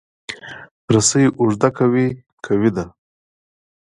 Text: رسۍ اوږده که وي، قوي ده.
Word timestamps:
رسۍ 0.93 1.25
اوږده 1.39 1.69
که 1.77 1.85
وي، 1.91 2.07
قوي 2.45 2.69
ده. 2.75 2.85